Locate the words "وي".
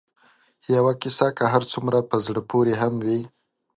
3.05-3.21